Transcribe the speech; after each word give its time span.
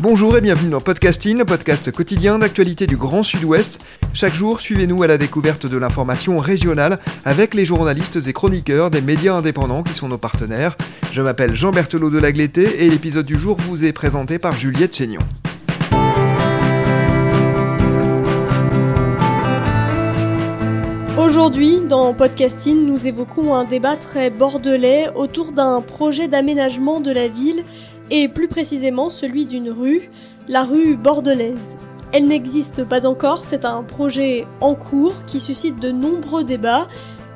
Bonjour 0.00 0.36
et 0.36 0.40
bienvenue 0.40 0.70
dans 0.70 0.80
Podcasting, 0.80 1.38
le 1.38 1.44
podcast 1.44 1.92
quotidien 1.92 2.40
d'actualité 2.40 2.86
du 2.86 2.96
Grand 2.96 3.22
Sud-Ouest. 3.22 3.86
Chaque 4.12 4.34
jour, 4.34 4.60
suivez-nous 4.60 5.02
à 5.04 5.06
la 5.06 5.18
découverte 5.18 5.66
de 5.66 5.78
l'information 5.78 6.36
régionale 6.38 6.98
avec 7.24 7.54
les 7.54 7.64
journalistes 7.64 8.18
et 8.26 8.32
chroniqueurs 8.32 8.90
des 8.90 9.00
médias 9.00 9.34
indépendants 9.34 9.84
qui 9.84 9.94
sont 9.94 10.08
nos 10.08 10.18
partenaires. 10.18 10.76
Je 11.12 11.22
m'appelle 11.22 11.54
Jean 11.54 11.70
Berthelot 11.70 12.10
de 12.10 12.18
Lagleté 12.18 12.84
et 12.84 12.90
l'épisode 12.90 13.24
du 13.24 13.36
jour 13.36 13.56
vous 13.56 13.84
est 13.84 13.92
présenté 13.92 14.38
par 14.38 14.58
Juliette 14.58 14.96
Chénion. 14.96 15.20
Aujourd'hui, 21.16 21.80
dans 21.88 22.12
Podcasting, 22.14 22.84
nous 22.84 23.06
évoquons 23.06 23.54
un 23.54 23.64
débat 23.64 23.96
très 23.96 24.30
bordelais 24.30 25.06
autour 25.14 25.52
d'un 25.52 25.80
projet 25.80 26.26
d'aménagement 26.26 27.00
de 27.00 27.12
la 27.12 27.28
ville 27.28 27.64
et 28.10 28.28
plus 28.28 28.48
précisément 28.48 29.10
celui 29.10 29.46
d'une 29.46 29.70
rue, 29.70 30.10
la 30.48 30.64
rue 30.64 30.96
bordelaise. 30.96 31.78
Elle 32.12 32.28
n'existe 32.28 32.84
pas 32.84 33.06
encore, 33.06 33.44
c'est 33.44 33.64
un 33.64 33.82
projet 33.82 34.46
en 34.60 34.74
cours 34.74 35.24
qui 35.26 35.40
suscite 35.40 35.80
de 35.80 35.90
nombreux 35.90 36.44
débats 36.44 36.86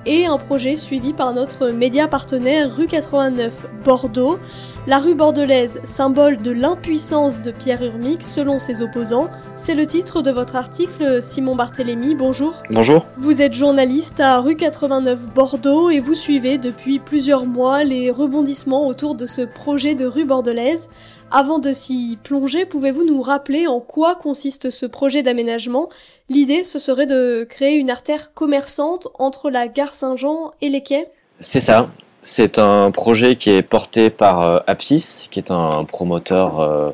et 0.09 0.25
un 0.25 0.39
projet 0.39 0.75
suivi 0.75 1.12
par 1.12 1.34
notre 1.34 1.69
média 1.69 2.09
partenaire 2.09 2.75
Rue 2.75 2.87
89 2.87 3.67
Bordeaux. 3.84 4.39
La 4.87 4.97
rue 4.97 5.15
bordelaise, 5.15 5.81
symbole 5.84 6.39
de 6.39 6.50
l'impuissance 6.50 7.42
de 7.42 7.50
Pierre 7.50 7.83
Urmic 7.83 8.23
selon 8.23 8.59
ses 8.59 8.81
opposants, 8.81 9.28
c'est 9.55 9.75
le 9.75 9.87
titre 9.87 10.23
de 10.23 10.31
votre 10.31 10.56
article 10.56 11.20
Simon 11.20 11.55
Barthélémy, 11.56 12.15
bonjour. 12.15 12.62
Bonjour. 12.70 13.05
Vous 13.19 13.42
êtes 13.42 13.53
journaliste 13.53 14.19
à 14.19 14.41
Rue 14.41 14.56
89 14.56 15.34
Bordeaux 15.34 15.91
et 15.91 16.00
vous 16.00 16.15
suivez 16.15 16.56
depuis 16.56 17.00
plusieurs 17.00 17.45
mois 17.45 17.84
les 17.84 18.11
rebondissements 18.11 18.87
autour 18.87 19.15
de 19.15 19.27
ce 19.27 19.43
projet 19.43 19.95
de 19.95 20.06
rue 20.06 20.25
bordelaise. 20.25 20.89
Avant 21.31 21.59
de 21.59 21.72
s'y 21.72 22.19
plonger, 22.22 22.65
pouvez-vous 22.65 23.05
nous 23.05 23.20
rappeler 23.20 23.67
en 23.67 23.81
quoi 23.81 24.15
consiste 24.15 24.70
ce 24.70 24.87
projet 24.87 25.22
d'aménagement? 25.22 25.91
L'idée, 26.31 26.62
ce 26.62 26.79
serait 26.79 27.07
de 27.07 27.45
créer 27.45 27.79
une 27.79 27.89
artère 27.89 28.34
commerçante 28.34 29.09
entre 29.19 29.48
la 29.48 29.67
gare 29.67 29.95
Saint-Jean 29.95 30.53
et 30.61 30.69
les 30.69 30.83
quais 30.83 31.09
C'est 31.41 31.61
ça. 31.61 31.89
C'est 32.21 32.59
un 32.59 32.91
projet 32.91 33.37
qui 33.37 33.51
est 33.51 33.62
porté 33.62 34.11
par 34.11 34.43
euh, 34.43 34.59
Apsis, 34.67 35.29
qui 35.31 35.39
est 35.39 35.51
un 35.51 35.84
promoteur 35.84 36.61
euh, 36.61 36.91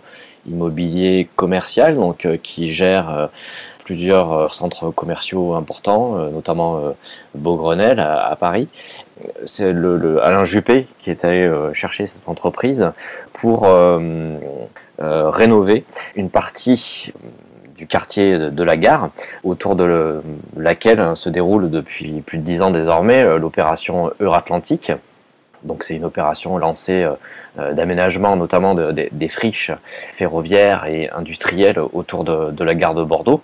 immobilier 0.46 1.28
commercial, 1.34 1.96
donc 1.96 2.26
euh, 2.26 2.36
qui 2.36 2.72
gère 2.72 3.30
plusieurs 3.84 4.54
centres 4.54 4.90
commerciaux 4.90 5.54
importants, 5.54 6.16
notamment 6.30 6.94
Beaugrenelle 7.34 8.00
à, 8.00 8.34
Paris. 8.40 8.68
C'est 9.44 9.68
Alain 9.68 10.44
Juppé 10.44 10.86
qui 11.00 11.10
est 11.10 11.22
allé 11.22 11.52
chercher 11.74 12.06
cette 12.06 12.26
entreprise 12.26 12.90
pour 13.34 13.68
rénover 14.98 15.84
une 16.16 16.30
partie 16.30 17.12
du 17.76 17.86
quartier 17.86 18.38
de 18.38 18.62
la 18.62 18.76
gare, 18.76 19.10
autour 19.42 19.76
de 19.76 20.22
laquelle 20.56 21.16
se 21.16 21.28
déroule 21.28 21.70
depuis 21.70 22.20
plus 22.20 22.38
de 22.38 22.42
dix 22.42 22.62
ans 22.62 22.70
désormais 22.70 23.38
l'opération 23.38 24.12
Euratlantique, 24.20 24.92
donc 25.64 25.84
c'est 25.84 25.94
une 25.94 26.04
opération 26.04 26.58
lancée 26.58 27.02
euh, 27.02 27.12
euh, 27.58 27.72
d'aménagement 27.72 28.36
notamment 28.36 28.74
des 28.74 29.28
friches 29.28 29.72
ferroviaires 30.12 30.86
et 30.86 31.10
industrielles 31.10 31.78
autour 31.78 32.24
de, 32.24 32.64
la 32.64 32.74
gare 32.74 32.94
de 32.94 33.02
Bordeaux 33.02 33.42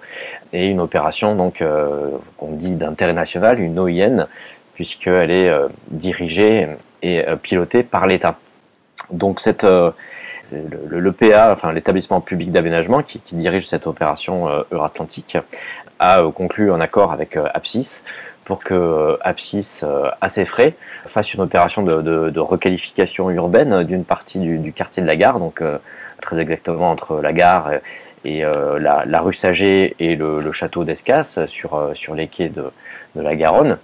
et 0.53 0.67
une 0.67 0.81
opération 0.81 1.35
donc 1.35 1.63
euh, 1.63 2.11
qu'on 2.37 2.53
dit 2.53 2.71
d'intérêt 2.71 3.13
national, 3.13 3.61
une 3.61 3.79
OIN, 3.79 4.27
puisqu'elle 4.75 5.31
est 5.31 5.51
dirigée 5.91 6.69
et 7.03 7.23
pilotée 7.43 7.83
par 7.83 8.07
l'État. 8.07 8.39
Donc 9.11 9.41
cette 9.41 9.67
le, 10.53 11.15
enfin 11.51 11.73
l'établissement 11.73 12.21
public 12.21 12.51
d'aménagement 12.51 13.03
qui, 13.03 13.21
dirige 13.35 13.67
cette 13.69 13.87
opération 13.87 14.49
Euratlantique, 14.73 15.37
a 15.99 16.23
conclu 16.35 16.73
un 16.73 16.81
accord 16.81 17.13
avec 17.13 17.37
Apsis 17.55 18.03
pour 18.51 18.59
que 18.65 18.75
euh, 18.75 19.17
Apsis, 19.21 19.83
euh, 19.85 20.11
à 20.21 20.29
ses 20.29 20.45
frais, 20.45 20.75
fasse 21.07 21.35
une 21.35 21.41
opération 21.41 21.83
de, 21.83 22.41
requalification 22.41 23.31
urbaine 23.31 23.85
d'une 23.85 24.05
partie 24.05 24.41
du, 24.41 24.73
quartier 24.73 25.05
de 25.05 25.07
la 25.07 25.15
gare, 25.15 25.39
donc 25.39 25.61
euh, 25.61 25.79
très 26.21 26.41
exactement 26.41 26.91
entre 26.91 27.21
la 27.21 27.33
gare 27.33 27.71
et 28.25 28.43
la, 28.43 29.21
rue 29.21 29.35
Saget 29.35 29.95
et 30.01 30.17
le, 30.17 30.51
château 30.51 30.83
d'Escasse 30.83 31.39
sur 31.47 32.15
les 32.17 32.27
quais 32.27 32.49
de, 32.49 32.73
la 33.15 33.37
Garonne. 33.37 33.79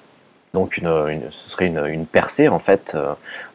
Donc 0.57 0.79
une, 0.79 1.21
ce 1.31 1.51
serait 1.51 1.67
une, 1.67 2.07
percée 2.07 2.49
en 2.49 2.59
fait 2.59 2.97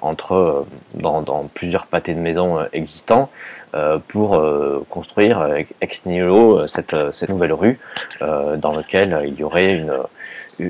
entre 0.02 0.68
dans, 0.94 1.24
plusieurs 1.52 1.88
pâtés 1.88 2.14
de 2.14 2.20
maisons 2.20 2.60
existants 2.74 3.32
pour 4.08 4.40
construire 4.88 5.48
ex 5.82 6.06
nihilo 6.06 6.68
cette, 6.68 6.96
cette 7.12 7.30
nouvelle 7.30 7.54
rue 7.54 7.80
dans 8.20 8.74
laquelle 8.74 9.24
il 9.26 9.34
y 9.40 9.44
aurait 9.44 9.78
une, 9.78 9.94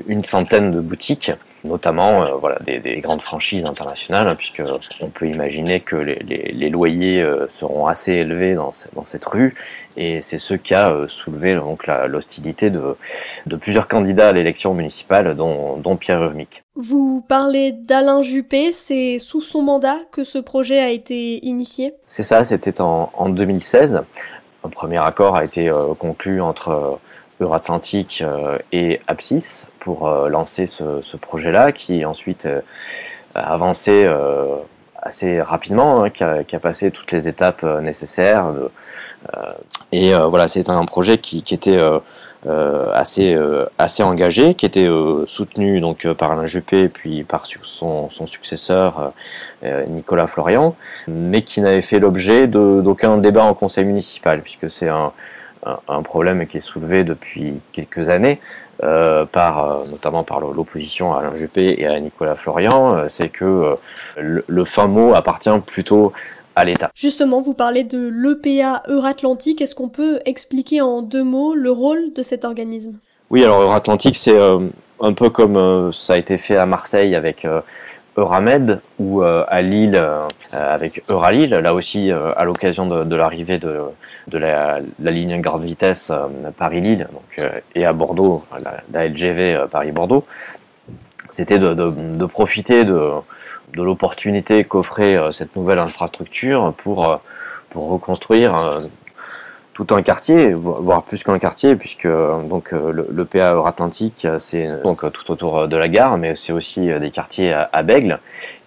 une 0.07 0.23
centaine 0.23 0.71
de 0.71 0.79
boutiques, 0.79 1.31
notamment 1.63 2.23
euh, 2.23 2.31
voilà, 2.35 2.57
des, 2.59 2.99
grandes 3.01 3.21
franchises 3.21 3.65
internationales, 3.65 4.27
hein, 4.27 4.35
puisque 4.35 4.61
on 5.01 5.09
peut 5.09 5.27
imaginer 5.27 5.79
que 5.79 5.95
les, 5.95 6.69
loyers 6.69 7.21
euh, 7.21 7.47
seront 7.49 7.87
assez 7.87 8.13
élevés 8.13 8.55
dans, 8.55 8.71
dans 8.95 9.05
cette 9.05 9.25
rue, 9.25 9.55
et 9.97 10.21
c'est 10.21 10.37
ce 10.37 10.53
qui 10.53 10.73
a 10.73 10.91
euh, 10.91 11.07
soulevé 11.07 11.55
donc 11.55 11.87
l'hostilité 12.07 12.69
de, 12.69 12.95
de, 13.45 13.55
plusieurs 13.55 13.87
candidats 13.87 14.29
à 14.29 14.31
l'élection 14.31 14.73
municipale, 14.73 15.35
dont, 15.35 15.77
dont 15.77 15.97
Pierre 15.97 16.21
Urmic. 16.23 16.63
Vous 16.75 17.23
parlez 17.27 17.71
d'Alain 17.73 18.21
Juppé, 18.21 18.71
c'est 18.71 19.19
sous 19.19 19.41
son 19.41 19.61
mandat 19.61 19.97
que 20.11 20.23
ce 20.23 20.39
projet 20.39 20.79
a 20.79 20.89
été 20.89 21.45
initié? 21.45 21.93
C'est 22.07 22.23
ça, 22.23 22.43
c'était 22.43 22.79
en, 22.81 23.11
en, 23.13 23.29
2016. 23.29 24.01
Un 24.63 24.69
premier 24.69 24.99
accord 24.99 25.35
a 25.35 25.43
été 25.43 25.71
conclu 25.99 26.39
entre 26.39 26.99
Euratlantique 27.41 28.21
euh, 28.21 28.57
et 28.71 29.01
Apsis 29.07 29.65
pour 29.81 30.07
euh, 30.07 30.29
lancer 30.29 30.67
ce, 30.67 31.17
projet-là, 31.17 31.73
qui 31.73 32.05
ensuite 32.05 32.45
euh, 32.45 32.61
a 33.35 33.53
avancé 33.53 34.07
assez 35.01 35.41
rapidement, 35.41 36.03
hein, 36.03 36.09
qui, 36.09 36.23
a, 36.23 36.59
passé 36.59 36.91
toutes 36.91 37.11
les 37.11 37.27
étapes 37.27 37.63
nécessaires. 37.63 38.45
et 39.91 40.13
voilà, 40.13 40.47
c'est 40.47 40.69
un 40.69 40.85
projet 40.85 41.17
qui, 41.17 41.43
était 41.49 41.79
assez, 42.93 43.37
assez 43.77 44.03
engagé, 44.03 44.53
qui 44.53 44.65
était 44.65 44.89
soutenu 45.27 45.79
donc 45.79 46.11
par 46.13 46.33
Alain 46.33 46.45
Juppé 46.45 46.89
puis 46.89 47.23
par 47.23 47.45
son, 47.63 48.09
successeur 48.27 49.13
Nicolas 49.87 50.27
Florian, 50.27 50.75
mais 51.07 51.43
qui 51.43 51.61
n'avait 51.61 51.81
fait 51.81 51.99
l'objet 51.99 52.47
d'aucun 52.47 53.17
débat 53.17 53.45
en 53.45 53.53
conseil 53.53 53.85
municipal, 53.85 54.41
puisque 54.41 54.69
c'est 54.69 54.89
un, 54.89 55.13
un 55.87 56.01
problème 56.01 56.47
qui 56.47 56.57
est 56.57 56.61
soulevé 56.61 57.03
depuis 57.03 57.61
quelques 57.71 58.09
années, 58.09 58.39
euh, 58.83 59.25
par, 59.25 59.63
euh, 59.63 59.83
notamment 59.91 60.23
par 60.23 60.39
l'opposition 60.39 61.13
à 61.13 61.19
Alain 61.19 61.35
Juppé 61.35 61.75
et 61.77 61.85
à 61.85 61.99
Nicolas 61.99 62.33
Florian, 62.33 62.95
euh, 62.95 63.05
c'est 63.09 63.29
que 63.29 63.77
le, 64.17 64.65
fin 64.65 64.87
mot 64.87 65.13
appartient 65.13 65.51
plutôt 65.67 66.13
à 66.55 66.65
l'État. 66.65 66.89
Justement, 66.95 67.41
vous 67.41 67.53
parlez 67.53 67.83
de 67.83 68.09
l'EPA 68.09 68.81
Euratlantique. 68.89 69.61
Est-ce 69.61 69.75
qu'on 69.75 69.89
peut 69.89 70.19
expliquer 70.25 70.81
en 70.81 71.03
deux 71.03 71.23
mots 71.23 71.53
le 71.53 71.69
rôle 71.69 72.11
de 72.13 72.23
cet 72.23 72.43
organisme? 72.43 72.97
Oui, 73.29 73.43
alors 73.43 73.61
Euratlantique, 73.61 74.15
c'est 74.15 74.37
un 74.99 75.13
peu 75.13 75.29
comme 75.29 75.93
ça 75.93 76.13
a 76.13 76.17
été 76.17 76.39
fait 76.39 76.57
à 76.57 76.65
Marseille 76.65 77.13
avec 77.13 77.45
Euramed 78.17 78.81
ou 78.99 79.21
à 79.21 79.61
Lille 79.61 80.01
avec 80.51 81.01
Euralil, 81.09 81.51
là 81.51 81.73
aussi 81.73 82.11
à 82.11 82.43
l'occasion 82.43 82.85
de 82.87 83.15
l'arrivée 83.15 83.57
de, 83.57 83.81
de 84.27 84.37
la, 84.37 84.79
ligne 84.99 85.41
grande 85.41 85.63
vitesse 85.63 86.11
euh, 86.11 86.27
Paris-Lille 86.57 87.07
euh, 87.39 87.49
et 87.75 87.85
à 87.85 87.93
Bordeaux, 87.93 88.43
la, 88.93 89.07
LGV 89.07 89.55
euh, 89.55 89.67
Paris-Bordeaux, 89.67 90.25
c'était 91.29 91.59
de, 91.59 92.25
profiter 92.25 92.85
de, 92.85 93.11
l'opportunité 93.73 94.63
qu'offrait 94.65 95.17
cette 95.31 95.55
nouvelle 95.55 95.79
infrastructure 95.79 96.73
pour, 96.73 97.21
pour 97.69 97.89
reconstruire 97.89 98.81
tout 99.73 99.87
un 99.91 100.01
quartier, 100.01 100.53
voire 100.53 101.03
plus 101.03 101.23
qu'un 101.23 101.39
quartier, 101.39 101.75
puisque 101.75 102.07
donc 102.07 102.71
le, 102.71 103.25
PA 103.25 103.65
Atlantique, 103.65 104.27
c'est 104.37 104.67
donc 104.83 105.09
tout 105.11 105.31
autour 105.31 105.67
de 105.67 105.77
la 105.77 105.87
gare, 105.87 106.17
mais 106.17 106.35
c'est 106.35 106.53
aussi 106.53 106.87
des 106.87 107.11
quartiers 107.11 107.53
à, 107.53 107.83
Bègle 107.83 108.19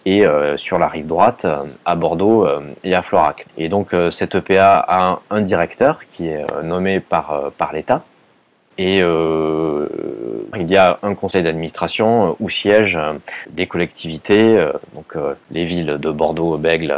et 0.07 0.25
sur 0.57 0.79
la 0.79 0.89
rive 0.89 1.07
droite 1.07 1.47
à 1.85 1.95
Bordeaux 1.95 2.49
et 2.85 2.95
à 2.95 3.03
Florac. 3.03 3.47
Et 3.59 3.69
donc 3.69 3.95
cette 4.11 4.35
EPA 4.35 4.85
a 4.89 5.21
un, 5.31 5.41
directeur 5.43 6.01
qui 6.13 6.29
est 6.29 6.45
nommé 6.63 7.01
par, 7.01 7.53
par 7.59 7.73
l'État 7.73 8.03
et 8.79 8.99
il 8.99 10.71
y 10.71 10.77
a 10.77 10.99
un 11.03 11.15
conseil 11.15 11.43
d'administration 11.43 12.37
où 12.41 12.51
siègent 12.51 12.99
des 13.51 13.67
collectivités, 13.67 14.69
donc 14.95 15.15
les 15.51 15.65
villes 15.65 15.99
de 15.99 16.11
Bordeaux, 16.11 16.57
Bègle, 16.57 16.97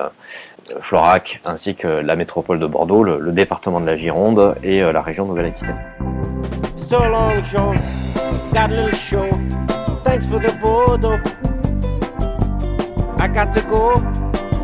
Florac, 0.80 1.40
ainsi 1.44 1.74
que 1.74 1.88
la 1.88 2.16
métropole 2.16 2.58
de 2.58 2.66
Bordeaux, 2.66 3.02
le, 3.02 3.32
département 3.32 3.80
de 3.80 3.86
la 3.86 3.96
Gironde 3.96 4.56
et 4.62 4.80
la 4.80 5.00
région 5.00 5.26
Nouvelle-Aquitaine. 5.26 5.78
So 6.88 7.00
long, 7.00 7.42
Sean. 7.42 7.76
Got 8.52 8.70
a 8.70 8.84
little 8.84 8.92
show. 8.92 9.28
Thanks 10.04 10.26
for 10.26 10.38
the 10.38 10.52
Bordeaux. 10.62 11.18
I 13.18 13.28
got 13.28 13.52
to 13.54 13.60
go. 13.62 14.00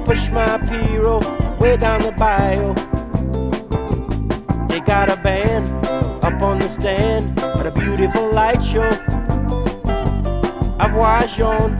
Push 0.04 0.30
my 0.30 0.58
Piro 0.58 1.20
way 1.58 1.76
down 1.76 2.00
the 2.02 2.12
bayou. 2.12 2.74
They 4.68 4.80
got 4.80 5.10
a 5.10 5.16
band 5.16 5.66
up 6.24 6.40
on 6.42 6.58
the 6.58 6.68
stand 6.68 7.38
at 7.40 7.66
a 7.66 7.72
beautiful 7.72 8.32
light 8.32 8.62
show. 8.62 8.90
I've 10.78 10.94
watched 10.94 11.40
on 11.40 11.76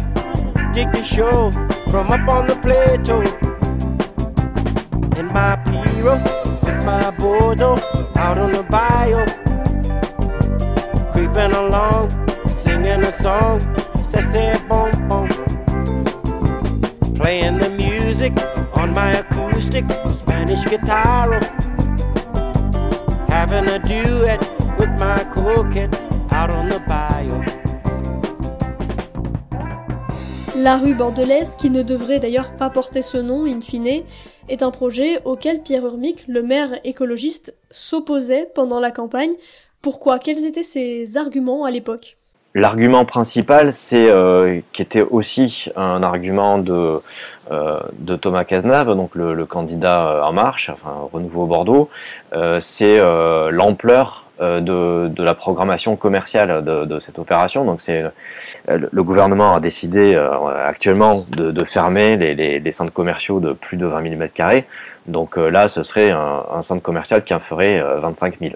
dig 0.72 0.92
the 0.92 1.02
show 1.02 1.50
from 1.90 2.10
up 2.10 2.28
on 2.28 2.46
the 2.46 2.56
plateau. 2.56 3.51
In 5.16 5.26
my 5.26 5.56
Piro 5.64 6.16
with 6.62 6.84
my 6.84 7.10
Bordeaux 7.12 7.78
out 8.16 8.38
on 8.38 8.52
the 8.52 8.62
bayou 8.64 9.26
creeping 11.32 11.52
along, 11.56 12.10
singing 12.48 13.02
a 13.04 13.12
song, 13.22 13.60
c'est 14.04 14.22
c'est 14.22 14.58
bon 14.68 14.90
bon. 15.08 15.28
Playing 17.14 17.58
the 17.58 17.70
music 17.70 18.32
on 18.74 18.92
my 18.92 19.18
acoustic 19.18 19.84
Spanish 20.10 20.64
guitar. 20.64 21.40
Having 23.28 23.68
a 23.68 23.78
duet 23.78 24.40
with 24.78 24.90
my 24.98 25.24
coquette 25.32 25.94
out 26.30 26.50
on 26.50 26.68
the 26.68 26.80
bayou. 26.88 27.42
La 30.56 30.76
rue 30.76 30.94
bordelaise, 30.94 31.56
qui 31.56 31.70
ne 31.70 31.82
devrait 31.82 32.20
d'ailleurs 32.20 32.54
pas 32.56 32.70
porter 32.70 33.02
ce 33.02 33.16
nom 33.16 33.46
in 33.46 33.60
fine, 33.60 34.04
est 34.48 34.62
un 34.62 34.70
projet 34.70 35.20
auquel 35.24 35.62
Pierre 35.62 35.84
Urmic, 35.84 36.24
le 36.28 36.42
maire 36.42 36.70
écologiste, 36.84 37.54
s'opposait 37.70 38.48
pendant 38.54 38.80
la 38.80 38.90
campagne. 38.90 39.32
Pourquoi? 39.80 40.18
Quels 40.18 40.44
étaient 40.44 40.62
ses 40.62 41.16
arguments 41.16 41.64
à 41.64 41.70
l'époque? 41.70 42.16
L'argument 42.54 43.06
principal, 43.06 43.72
c'est 43.72 44.10
euh, 44.10 44.60
qui 44.74 44.82
était 44.82 45.00
aussi 45.00 45.70
un 45.74 46.02
argument 46.02 46.58
de, 46.58 47.00
euh, 47.50 47.80
Thomas 48.20 48.44
Cazenave, 48.44 48.94
donc 48.94 49.14
le, 49.14 49.46
candidat 49.46 50.08
euh, 50.08 50.22
En 50.22 50.32
Marche, 50.32 50.68
enfin 50.68 51.08
Renouveau 51.12 51.46
Bordeaux, 51.46 51.88
c'est 52.60 52.98
l'ampleur 53.50 54.26
de, 54.42 55.08
de, 55.08 55.22
la 55.22 55.34
programmation 55.34 55.96
commerciale 55.96 56.64
de, 56.64 56.98
cette 57.00 57.18
opération. 57.18 57.64
Donc 57.64 57.80
c'est 57.80 58.02
le 58.68 59.02
gouvernement 59.02 59.54
a 59.54 59.60
décidé 59.60 60.16
actuellement 60.64 61.24
de, 61.30 61.64
fermer 61.64 62.16
les, 62.16 62.72
centres 62.72 62.92
commerciaux 62.92 63.40
de 63.40 63.52
plus 63.52 63.76
de 63.76 63.86
20 63.86 64.10
000 64.10 64.22
m2. 64.22 64.64
Donc 65.06 65.36
là, 65.36 65.68
ce 65.68 65.82
serait 65.82 66.10
un, 66.10 66.62
centre 66.62 66.82
commercial 66.82 67.24
qui 67.24 67.34
en 67.34 67.40
ferait 67.40 67.82
25 68.00 68.38
000. 68.40 68.54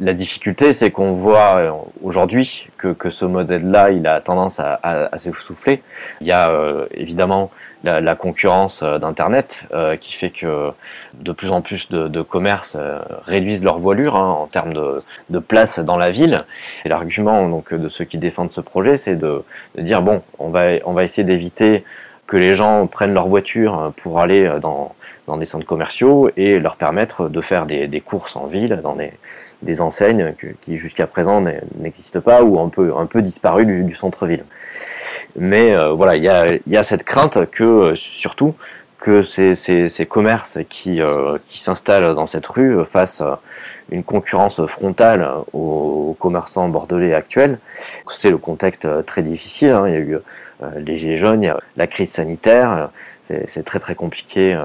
La 0.00 0.14
difficulté, 0.14 0.72
c'est 0.72 0.90
qu'on 0.90 1.12
voit 1.12 1.86
aujourd'hui 2.02 2.68
que, 2.78 2.88
que 2.88 3.10
ce 3.10 3.24
modèle-là, 3.24 3.90
il 3.90 4.06
a 4.06 4.20
tendance 4.20 4.60
à 4.60 5.10
s'essouffler. 5.16 5.82
Il 6.20 6.26
y 6.26 6.32
a 6.32 6.50
évidemment 6.92 7.50
la, 7.84 8.14
concurrence 8.14 8.82
euh, 8.82 8.98
d'Internet 8.98 9.66
euh, 9.72 9.96
qui 9.96 10.14
fait 10.14 10.30
que 10.30 10.70
de 11.14 11.32
plus 11.32 11.50
en 11.50 11.60
plus 11.60 11.88
de, 11.90 12.22
commerces 12.22 12.76
euh, 12.78 12.98
réduisent 13.26 13.62
leur 13.62 13.78
voilure 13.78 14.16
hein, 14.16 14.30
en 14.30 14.46
termes 14.46 14.72
de, 14.72 15.38
place 15.38 15.78
dans 15.78 15.96
la 15.96 16.10
ville. 16.10 16.38
Et 16.84 16.88
l'argument 16.88 17.48
donc 17.48 17.72
de 17.72 17.88
ceux 17.88 18.04
qui 18.04 18.18
défendent 18.18 18.52
ce 18.52 18.60
projet, 18.60 18.96
c'est 18.96 19.16
de, 19.16 19.42
dire 19.78 20.02
bon, 20.02 20.22
on 20.38 20.48
va, 20.48 20.78
on 20.84 20.92
va 20.92 21.04
essayer 21.04 21.24
d'éviter 21.24 21.84
que 22.26 22.38
les 22.38 22.54
gens 22.54 22.86
prennent 22.86 23.12
leur 23.12 23.28
voiture 23.28 23.92
pour 24.02 24.18
aller 24.18 24.50
dans, 24.62 24.94
dans 25.26 25.36
des 25.36 25.44
centres 25.44 25.66
commerciaux 25.66 26.30
et 26.38 26.58
leur 26.58 26.76
permettre 26.76 27.28
de 27.28 27.40
faire 27.42 27.66
des, 27.66 27.86
des 27.86 28.00
courses 28.00 28.34
en 28.34 28.46
ville 28.46 28.80
dans 28.82 28.96
des, 28.96 29.12
des 29.60 29.82
enseignes 29.82 30.34
qui 30.62 30.78
jusqu'à 30.78 31.06
présent 31.06 31.44
n'existent 31.76 32.22
pas 32.22 32.42
ou 32.42 32.58
un 32.60 32.70
peu, 32.70 32.94
un 32.96 33.04
peu 33.04 33.20
disparues 33.20 33.66
du, 33.66 33.84
du 33.84 33.94
centre-ville. 33.94 34.44
Mais 35.36 35.72
euh, 35.72 35.92
voilà, 35.92 36.16
il 36.16 36.22
y 36.22 36.28
a, 36.28 36.46
y 36.66 36.76
a, 36.76 36.82
cette 36.82 37.04
crainte 37.04 37.50
que, 37.50 37.64
euh, 37.64 37.96
surtout, 37.96 38.54
que 38.98 39.22
ces, 39.22 39.54
ces, 39.54 39.88
ces 39.88 40.06
commerces 40.06 40.58
qui, 40.68 41.00
euh, 41.00 41.38
qui 41.50 41.60
s'installent 41.60 42.14
dans 42.14 42.26
cette 42.26 42.46
rue 42.46 42.84
fassent 42.84 43.22
une 43.90 44.02
concurrence 44.02 44.64
frontale 44.66 45.28
aux, 45.52 46.16
commerçants 46.18 46.68
bordelais 46.68 47.12
actuels. 47.12 47.58
C'est 48.08 48.30
le 48.30 48.38
contexte 48.38 48.86
très 49.04 49.22
difficile. 49.22 49.70
Hein. 49.70 49.88
Il 49.88 49.92
y 49.92 49.96
a 49.96 50.00
eu 50.00 50.18
les 50.78 50.96
gilets 50.96 51.18
jaunes, 51.18 51.42
il 51.42 51.46
y 51.46 51.50
a 51.50 51.60
la 51.76 51.86
crise 51.86 52.12
sanitaire. 52.12 52.90
C'est 53.24 53.64
très 53.64 53.78
très 53.78 53.94
compliqué 53.94 54.58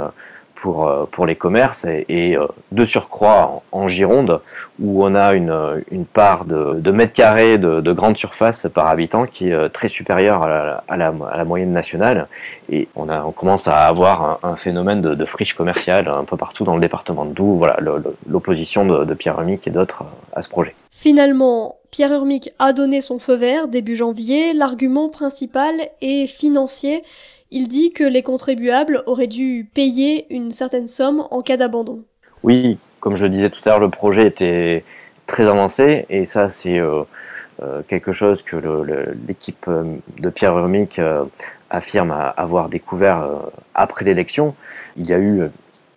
pour, 0.62 0.88
euh, 0.88 1.06
pour 1.10 1.26
les 1.26 1.36
commerces 1.36 1.86
et, 1.86 2.36
euh, 2.36 2.48
de 2.72 2.86
surcroît 2.86 3.62
en, 3.72 3.88
Gironde 3.88 4.42
où 4.80 5.04
on 5.04 5.16
a 5.16 5.34
une, 5.34 6.06
part 6.14 6.46
de, 6.46 6.92
mètres 6.92 7.14
carrés 7.14 7.58
de, 7.58 7.82
de, 7.82 7.92
grande 7.92 8.18
surface 8.18 8.68
par 8.74 8.88
habitant 8.88 9.26
qui 9.26 9.50
est 9.50 9.70
très 9.70 9.88
supérieure 9.88 10.44
à 10.44 10.98
la, 10.98 11.44
moyenne 11.44 11.72
nationale 11.72 12.28
et 12.70 12.88
on, 12.96 13.08
commence 13.32 13.68
à 13.68 13.88
avoir 13.88 14.40
un, 14.44 14.56
phénomène 14.56 15.02
de, 15.02 15.26
friche 15.26 15.54
commerciale 15.54 16.08
un 16.08 16.24
peu 16.24 16.38
partout 16.38 16.64
dans 16.64 16.76
le 16.76 16.82
département 16.82 17.26
d'où 17.26 17.58
voilà 17.58 17.78
l'opposition 18.28 18.86
de, 18.86 19.06
de 19.06 19.14
Pierre 19.14 19.40
Urmic 19.40 19.68
et 19.68 19.72
d'autres 19.72 20.04
à 20.34 20.42
ce 20.42 20.50
projet. 20.50 20.76
Finalement, 20.90 21.78
Pierre 21.92 22.12
Urmic 22.14 22.52
a 22.60 22.74
donné 22.74 23.02
son 23.02 23.20
feu 23.20 23.36
vert 23.36 23.68
début 23.68 23.96
janvier. 23.96 24.54
L'argument 24.54 25.10
principal 25.10 25.74
est 26.02 26.28
financier 26.28 27.04
il 27.52 27.68
dit 27.68 27.92
que 27.92 28.04
les 28.04 28.24
contribuables 28.24 29.04
auraient 29.06 29.28
dû 29.28 29.70
payer 29.74 30.34
une 30.34 30.52
certaine 30.52 30.88
somme 30.88 31.24
en 31.32 31.42
cas 31.42 31.58
d'abandon. 31.58 32.04
Oui, 32.44 32.78
comme 33.00 33.16
je 33.16 33.24
le 33.24 33.30
disais 33.30 33.50
tout 33.50 33.62
à 33.66 33.70
l'heure, 33.70 33.80
le 33.80 33.90
projet 33.90 34.28
était 34.28 34.84
très 35.26 35.48
avancé 35.48 36.06
et 36.10 36.26
ça 36.26 36.50
c'est 36.50 36.80
euh, 36.80 37.04
euh, 37.62 37.82
quelque 37.88 38.12
chose 38.12 38.42
que 38.42 38.56
l'équipe 39.28 39.66
euh, 39.68 39.84
de 40.20 40.30
Pierre 40.30 40.58
Urmic 40.58 41.00
affirme 41.70 42.12
avoir 42.36 42.70
découvert 42.70 43.30
après 43.76 44.06
l'élection. 44.06 44.56
Il 44.98 45.06
y 45.06 45.14
a 45.14 45.20
eu 45.20 45.44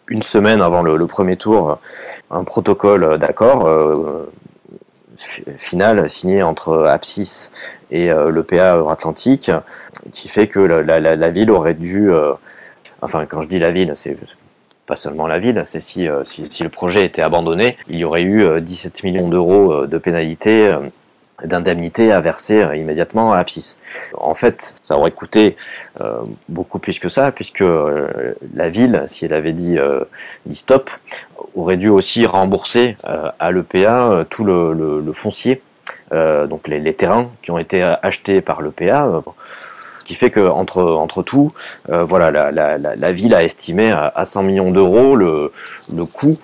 une 0.08 0.22
semaine 0.22 0.60
avant 0.60 0.82
le, 0.82 1.06
premier 1.06 1.36
tour 1.36 1.78
un 2.30 2.44
protocole 2.44 3.16
d'accord 3.18 3.66
final 5.58 6.08
signé 6.08 6.42
entre 6.42 6.86
Apsis 6.86 7.50
et 7.90 8.08
le 8.08 8.42
PA 8.42 8.82
Atlantique 8.90 9.50
qui 10.10 10.28
fait 10.28 10.48
que 10.48 10.58
la, 10.58 11.30
ville 11.30 11.50
aurait 11.50 11.74
dû, 11.74 12.10
euh, 12.10 12.32
enfin 13.00 13.26
quand 13.26 13.42
je 13.42 13.48
dis 13.48 13.58
la 13.58 13.70
ville, 13.70 13.92
c'est 13.94 14.16
pas 14.86 14.96
seulement 14.96 15.26
la 15.26 15.38
ville, 15.38 15.62
c'est 15.64 15.80
si, 15.80 16.08
euh, 16.08 16.24
si, 16.24 16.44
si, 16.46 16.62
le 16.62 16.68
projet 16.68 17.04
était 17.06 17.22
abandonné, 17.22 17.76
il 17.88 17.96
y 17.96 18.04
aurait 18.04 18.22
eu 18.22 18.60
17 18.60 18.94
euh, 18.94 19.08
millions 19.08 19.28
d'euros 19.28 19.86
de 19.86 19.98
pénalité 19.98 20.74
d'indemnité 21.44 22.12
à 22.12 22.20
verser 22.20 22.64
immédiatement 22.74 23.32
à 23.32 23.38
Apsis. 23.38 23.76
En 24.16 24.34
fait, 24.34 24.74
ça 24.82 24.96
aurait 24.96 25.10
coûté 25.10 25.56
beaucoup 26.48 26.78
plus 26.78 26.98
que 26.98 27.08
ça, 27.08 27.32
puisque 27.32 27.64
la 28.54 28.68
ville, 28.68 29.04
si 29.06 29.24
elle 29.24 29.34
avait 29.34 29.52
dit, 29.52 29.76
dit 30.46 30.54
stop, 30.54 30.90
aurait 31.54 31.76
dû 31.76 31.88
aussi 31.88 32.26
rembourser 32.26 32.96
à 33.04 33.50
l'EPA 33.50 34.24
tout 34.30 34.44
le, 34.44 35.12
foncier, 35.12 35.62
donc 36.12 36.68
les, 36.68 36.94
terrains 36.94 37.30
qui 37.42 37.50
ont 37.50 37.58
été 37.58 37.82
achetés 37.82 38.40
par 38.40 38.62
l'EPA 38.62 39.22
ce 40.02 40.04
qui 40.04 40.14
fait 40.16 40.30
que 40.30 40.40
entre, 40.40 40.82
entre 40.82 41.22
tout, 41.22 41.52
euh, 41.88 42.02
voilà, 42.02 42.50
la, 42.50 43.12
ville 43.12 43.34
a 43.36 43.44
estimé 43.44 43.92
à, 43.92 44.24
100 44.24 44.42
millions 44.42 44.70
d'euros 44.72 45.14
le, 45.14 45.52
le 45.94 46.04
coût, 46.04 46.34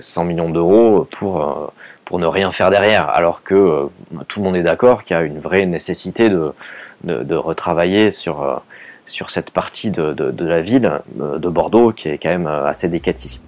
100 0.00 0.24
millions 0.24 0.48
d'euros 0.48 1.06
pour, 1.10 1.42
euh, 1.42 1.66
pour 2.06 2.18
ne 2.18 2.26
rien 2.26 2.50
faire 2.52 2.70
derrière, 2.70 3.10
alors 3.10 3.42
que 3.42 3.54
euh, 3.54 3.86
tout 4.28 4.40
le 4.40 4.46
monde 4.46 4.56
est 4.56 4.62
d'accord 4.62 5.04
qu'il 5.04 5.14
y 5.14 5.20
a 5.20 5.22
une 5.22 5.38
vraie 5.38 5.66
nécessité 5.66 6.30
de, 6.30 6.52
de, 7.04 7.22
de 7.22 7.34
retravailler 7.34 8.10
sur, 8.10 8.62
sur 9.04 9.30
cette 9.30 9.50
partie 9.50 9.90
de, 9.90 10.14
de, 10.14 10.30
de, 10.30 10.46
la 10.46 10.62
ville 10.62 11.00
de 11.16 11.48
Bordeaux 11.48 11.92
qui 11.92 12.08
est 12.08 12.16
quand 12.16 12.30
même 12.30 12.46
assez 12.46 12.88
décatie. 12.88 13.40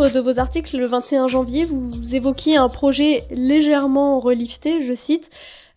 De 0.00 0.20
vos 0.20 0.40
articles, 0.40 0.76
le 0.78 0.86
21 0.86 1.28
janvier, 1.28 1.66
vous 1.66 2.14
évoquiez 2.14 2.56
un 2.56 2.68
projet 2.68 3.24
légèrement 3.30 4.20
relifté, 4.20 4.80
je 4.80 4.94
cite, 4.94 5.30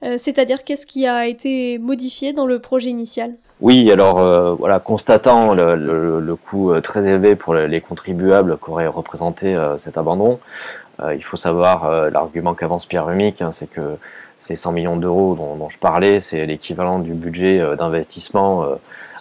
euh, 0.04 0.16
c'est-à-dire 0.18 0.64
qu'est-ce 0.64 0.86
qui 0.86 1.06
a 1.06 1.28
été 1.28 1.78
modifié 1.80 2.32
dans 2.32 2.46
le 2.46 2.60
projet 2.60 2.90
initial? 2.90 3.32
Oui, 3.60 3.92
alors 3.92 4.20
euh, 4.20 4.54
voilà, 4.54 4.80
constatant 4.80 5.54
le, 5.54 6.36
coût 6.36 6.72
euh, 6.72 6.82
très 6.82 7.02
élevé 7.02 7.36
pour 7.36 7.56
les 7.56 7.82
contribuables 7.82 8.58
qu'aurait 8.58 8.88
représenté 8.88 9.58
cet 9.78 9.98
abandon, 9.98 10.40
il 11.14 11.24
faut 11.24 11.36
savoir 11.36 12.10
l'argument 12.10 12.54
qu'avance 12.54 12.86
Pierre 12.86 13.10
Humic, 13.10 13.42
hein, 13.42 13.52
c'est 13.52 13.70
que 13.70 13.98
ces 14.40 14.56
100 14.56 14.72
millions 14.72 14.96
d'euros 14.96 15.36
dont, 15.36 15.70
je 15.70 15.78
parlais, 15.78 16.22
c'est 16.22 16.46
l'équivalent 16.46 17.00
du 17.00 17.14
budget 17.14 17.62
d'investissement 17.78 18.66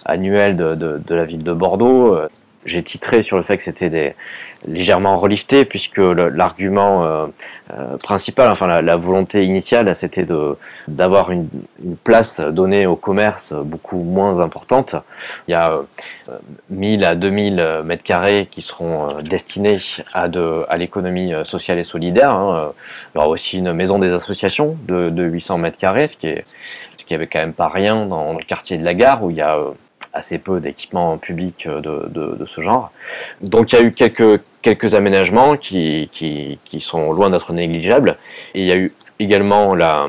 annuel 0.04 0.56
de, 0.56 1.02
la 1.08 1.24
ville 1.24 1.42
de 1.42 1.52
Bordeaux 1.52 2.16
j'ai 2.64 2.82
titré 2.82 3.22
sur 3.22 3.36
le 3.36 3.42
fait 3.42 3.56
que 3.56 3.62
c'était 3.62 3.90
des, 3.90 4.14
légèrement 4.66 5.16
relifté 5.16 5.64
puisque 5.64 5.98
l'argument 5.98 7.04
euh, 7.04 7.26
euh, 7.72 7.96
principal, 7.98 8.50
enfin 8.50 8.80
la, 8.80 8.96
volonté 8.96 9.44
initiale, 9.44 9.94
c'était 9.94 10.24
de 10.24 10.56
d'avoir 10.88 11.30
une, 11.30 11.48
une, 11.82 11.96
place 11.96 12.40
donnée 12.40 12.86
au 12.86 12.96
commerce 12.96 13.54
beaucoup 13.54 14.02
moins 14.02 14.40
importante. 14.40 14.94
Il 15.48 15.52
y 15.52 15.54
a 15.54 15.80
1000 16.70 17.04
euh, 17.04 17.08
à 17.08 17.14
2000 17.14 17.82
mètres 17.84 18.02
carrés 18.02 18.48
qui 18.50 18.62
seront 18.62 19.20
destinés 19.22 19.78
à 20.12 20.28
de 20.28 20.64
à 20.68 20.76
l'économie 20.76 21.32
sociale 21.44 21.78
et 21.78 21.84
solidaire. 21.84 22.30
Hein. 22.30 22.72
Il 23.14 23.18
y 23.18 23.20
aura 23.20 23.28
aussi 23.28 23.58
une 23.58 23.72
maison 23.72 23.98
des 23.98 24.12
associations 24.12 24.76
de, 24.86 25.10
de 25.10 25.24
800 25.24 25.58
mètres 25.58 25.78
carrés, 25.78 26.08
ce 26.08 26.16
qui 26.16 26.28
est 26.28 26.44
ce 26.96 27.04
qui 27.04 27.14
avait 27.14 27.26
quand 27.26 27.40
même 27.40 27.52
pas 27.52 27.68
rien 27.68 28.06
dans 28.06 28.32
le 28.32 28.44
quartier 28.44 28.78
de 28.78 28.84
la 28.84 28.94
gare 28.94 29.22
où 29.24 29.30
il 29.30 29.36
y 29.36 29.42
a 29.42 29.58
assez 30.12 30.38
peu 30.38 30.60
d'équipements 30.60 31.18
publics 31.18 31.66
de, 31.66 32.08
de, 32.08 32.36
de, 32.36 32.46
ce 32.46 32.60
genre. 32.60 32.92
Donc 33.40 33.72
il 33.72 33.76
y 33.76 33.78
a 33.78 33.82
eu 33.82 33.92
quelques, 33.92 34.42
quelques 34.62 34.94
aménagements 34.94 35.56
qui, 35.56 36.10
qui, 36.12 36.58
qui 36.64 36.80
sont 36.80 37.12
loin 37.12 37.30
d'être 37.30 37.52
négligeables. 37.52 38.16
Et 38.54 38.60
il 38.60 38.66
y 38.66 38.72
a 38.72 38.76
eu 38.76 38.92
également 39.18 39.74
la, 39.74 40.06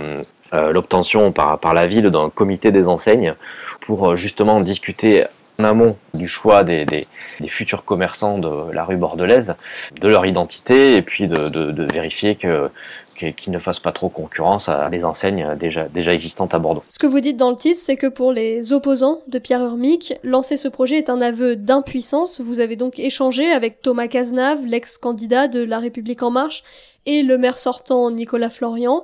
euh, 0.54 0.72
l'obtention 0.72 1.32
par, 1.32 1.60
par 1.60 1.74
la 1.74 1.88
ville 1.88 2.10
d'un 2.10 2.30
comité 2.30 2.72
des 2.72 2.88
enseignes 2.88 3.34
pour 3.82 4.12
euh, 4.12 4.16
justement 4.16 4.62
discuter 4.62 5.25
en 5.60 5.64
amont 5.64 5.98
du 6.14 6.28
choix 6.28 6.64
des, 6.64 6.86
des, 6.86 7.06
des, 7.40 7.48
futurs 7.48 7.84
commerçants 7.84 8.38
de 8.38 8.72
la 8.72 8.84
rue 8.84 8.98
bordelaise, 8.98 9.56
de 10.00 10.08
leur 10.08 10.25
identité 10.25 10.98
et 10.98 11.02
puis 11.02 11.28
de, 11.28 11.50
de, 11.50 11.72
de 11.72 11.94
vérifier 11.94 12.36
que 12.36 12.70
qu'ils 13.16 13.52
ne 13.52 13.60
fassent 13.60 13.80
pas 13.80 13.92
trop 13.92 14.10
concurrence 14.10 14.70
à 14.70 14.90
des 14.90 15.06
enseignes 15.06 15.56
déjà, 15.56 15.86
déjà 15.86 16.14
existantes 16.14 16.54
à 16.54 16.60
Bordeaux. 16.60 16.84
Ce 16.86 17.00
que 17.00 17.08
vous 17.08 17.20
dites 17.20 17.38
dans 17.38 17.50
le 17.50 17.56
titre, 17.56 17.80
c'est 17.80 17.96
que 17.96 18.08
pour 18.08 18.32
les 18.32 18.74
opposants 18.74 19.22
de 19.28 19.40
Pierre 19.40 19.64
Urmic, 19.64 20.14
lancer 20.24 20.58
ce 20.58 20.68
projet 20.68 20.98
est 20.98 21.10
un 21.10 21.22
aveu 21.22 21.56
d'impuissance. 21.56 22.42
Vous 22.42 22.60
avez 22.60 22.76
donc 22.76 23.00
échangé 23.00 23.52
avec 23.52 23.82
Thomas 23.82 24.08
Cazenave, 24.08 24.66
l'ex-candidat 24.66 25.48
de 25.48 25.64
La 25.64 25.80
République 25.80 26.24
En 26.24 26.32
Marche, 26.32 26.64
et 27.06 27.24
le 27.24 27.38
maire 27.38 27.58
sortant 27.58 28.12
Nicolas 28.12 28.50
Florian. 28.50 29.04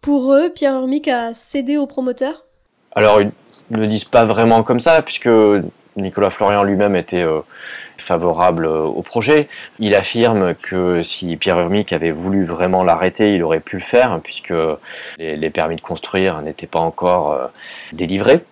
Pour 0.00 0.32
eux, 0.32 0.50
Pierre 0.50 0.74
Urmic 0.74 1.08
a 1.08 1.34
cédé 1.34 1.76
aux 1.76 1.86
promoteurs 1.86 2.44
Alors, 2.94 3.20
ils 3.20 3.30
ne 3.70 3.78
le 3.78 3.86
disent 3.86 4.04
pas 4.04 4.24
vraiment 4.24 4.62
comme 4.62 4.80
ça, 4.80 5.02
puisque 5.02 5.28
Nicolas 5.96 6.30
Florian 6.30 6.62
lui-même 6.62 6.96
était 6.96 7.22
euh, 7.22 7.40
favorable 7.98 8.66
euh, 8.66 8.82
au 8.82 9.02
projet. 9.02 9.48
Il 9.78 9.94
affirme 9.94 10.54
que 10.54 11.02
si 11.02 11.36
Pierre 11.36 11.58
Urmic 11.60 11.92
avait 11.92 12.10
voulu 12.10 12.44
vraiment 12.44 12.82
l'arrêter, 12.84 13.34
il 13.34 13.42
aurait 13.42 13.60
pu 13.60 13.76
le 13.76 13.82
faire, 13.82 14.20
puisque 14.22 14.54
les, 15.18 15.50
permis 15.50 15.76
de 15.76 15.80
construire 15.80 16.40
n'étaient 16.42 16.66
pas 16.66 16.80
encore 16.80 17.32
euh, 17.32 17.46
délivrés. 17.92 18.42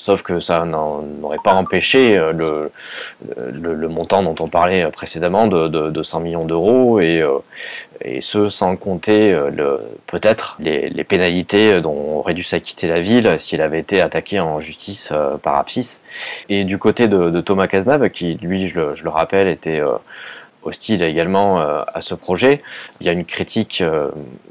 Sauf 0.00 0.22
que 0.22 0.40
ça 0.40 0.64
n'aurait 0.64 1.42
pas 1.44 1.52
empêché 1.52 2.16
euh, 2.16 2.32
le, 2.32 3.74
le, 3.74 3.88
montant 3.88 4.22
dont 4.22 4.34
on 4.42 4.48
parlait 4.48 4.90
précédemment 4.90 5.46
de, 5.46 5.68
de, 5.68 6.02
100 6.02 6.20
millions 6.20 6.46
d'euros 6.46 7.00
et, 7.00 7.20
euh, 7.20 7.36
et 8.00 8.22
ce 8.22 8.48
sans 8.48 8.76
compter 8.76 9.30
euh, 9.30 9.76
peut-être 10.06 10.56
les, 10.58 10.88
les, 10.88 11.04
pénalités 11.04 11.82
dont 11.82 12.16
aurait 12.16 12.32
dû 12.32 12.44
s'acquitter 12.44 12.88
la 12.88 13.02
ville 13.02 13.36
s'il 13.38 13.60
avait 13.60 13.80
été 13.80 14.00
attaqué 14.00 14.40
en 14.40 14.58
justice 14.58 15.12
par 15.42 15.56
Apsis. 15.56 16.00
Et 16.48 16.64
du 16.64 16.78
côté 16.78 17.06
de, 17.06 17.28
de 17.28 17.40
Thomas 17.42 17.66
Cazenave, 17.66 18.08
qui 18.08 18.38
lui, 18.40 18.68
je 18.68 18.80
le, 18.80 18.94
je 18.94 19.04
le 19.04 19.10
rappelle, 19.10 19.48
était 19.48 19.82
hostile 20.62 21.02
également 21.02 21.60
à 21.60 22.00
ce 22.00 22.14
projet, 22.14 22.62
il 23.02 23.06
y 23.06 23.10
a 23.10 23.12
une 23.12 23.26
critique, 23.26 23.84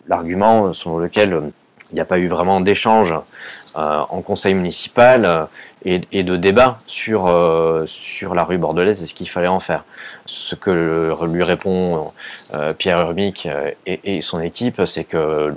l'argument 0.08 0.74
selon 0.74 1.00
lequel 1.00 1.52
il 1.92 1.96
n'y 1.96 2.02
a 2.02 2.06
pas 2.06 2.20
eu 2.20 2.28
vraiment 2.28 2.62
d'échange 2.62 3.14
euh, 3.14 3.18
en 3.76 4.22
conseil 4.22 4.54
municipal 4.54 5.26
euh, 5.26 5.46
et, 5.86 6.24
de 6.24 6.36
débat 6.36 6.80
sur, 6.86 7.28
euh, 7.28 7.86
sur 7.88 8.36
la 8.36 8.44
rue 8.44 8.58
bordelaise 8.58 9.02
et 9.02 9.06
ce 9.06 9.14
qu'il 9.14 9.30
fallait 9.30 9.48
en 9.48 9.60
faire. 9.60 9.86
Ce 10.26 10.56
que 10.56 11.16
lui 11.26 11.44
répond 11.44 12.12
Pierre 12.78 13.00
Urmic 13.00 13.48
et, 13.86 14.22
son 14.22 14.42
équipe, 14.42 14.82
c'est 14.86 15.04
que 15.04 15.54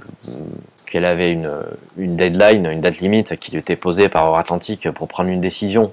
qu'elle 0.87 1.05
avait 1.07 1.33
une, 1.33 1.51
une, 1.97 2.17
deadline, 2.17 2.67
une 2.67 2.83
date 2.83 2.99
limite 2.99 3.37
qui 3.37 3.51
lui 3.51 3.59
était 3.59 3.77
posée 3.77 4.11
par 4.11 4.35
Atlantique 4.37 4.91
pour 4.91 5.09
prendre 5.09 5.31
une 5.31 5.41
décision 5.41 5.93